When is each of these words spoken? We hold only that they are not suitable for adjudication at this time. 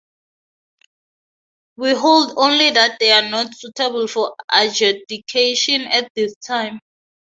We 1.77 1.93
hold 1.93 2.33
only 2.35 2.71
that 2.71 2.97
they 2.99 3.11
are 3.11 3.29
not 3.29 3.53
suitable 3.53 4.07
for 4.07 4.35
adjudication 4.51 5.81
at 5.83 6.09
this 6.15 6.33
time. 6.37 6.79